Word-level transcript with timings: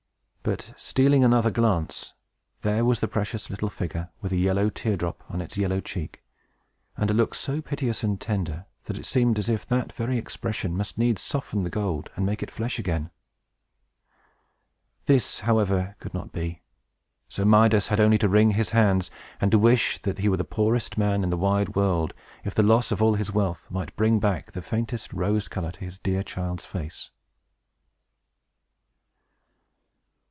But, 0.43 0.73
stealing 0.75 1.23
another 1.23 1.51
glance, 1.51 2.15
there 2.61 2.83
was 2.83 2.99
the 2.99 3.07
precious 3.07 3.51
little 3.51 3.69
figure, 3.69 4.09
with 4.21 4.31
a 4.31 4.37
yellow 4.37 4.71
tear 4.71 4.97
drop 4.97 5.23
on 5.29 5.39
its 5.39 5.55
yellow 5.55 5.81
cheek, 5.81 6.23
and 6.97 7.11
a 7.11 7.13
look 7.13 7.35
so 7.35 7.61
piteous 7.61 8.01
and 8.03 8.19
tender, 8.19 8.65
that 8.85 8.97
it 8.97 9.05
seemed 9.05 9.37
as 9.37 9.49
if 9.49 9.67
that 9.67 9.93
very 9.93 10.17
expression 10.17 10.75
must 10.75 10.97
needs 10.97 11.21
soften 11.21 11.61
the 11.61 11.69
gold, 11.69 12.09
and 12.15 12.25
make 12.25 12.41
it 12.41 12.49
flesh 12.49 12.79
again. 12.79 13.11
This, 15.05 15.41
however, 15.41 15.95
could 15.99 16.15
not 16.15 16.31
be. 16.31 16.63
So 17.29 17.45
Midas 17.45 17.89
had 17.89 17.99
only 17.99 18.17
to 18.17 18.27
wring 18.27 18.49
his 18.51 18.71
hands, 18.71 19.11
and 19.39 19.51
to 19.51 19.59
wish 19.59 20.01
that 20.01 20.17
he 20.17 20.27
were 20.27 20.37
the 20.37 20.43
poorest 20.43 20.97
man 20.97 21.23
in 21.23 21.29
the 21.29 21.37
wide 21.37 21.75
world, 21.75 22.15
if 22.43 22.55
the 22.55 22.63
loss 22.63 22.91
of 22.91 22.99
all 22.99 23.13
his 23.13 23.31
wealth 23.31 23.69
might 23.69 23.95
bring 23.95 24.19
back 24.19 24.53
the 24.53 24.63
faintest 24.63 25.13
rose 25.13 25.47
color 25.47 25.71
to 25.71 25.79
his 25.81 25.99
dear 25.99 26.23
child's 26.23 26.65
face. 26.65 27.11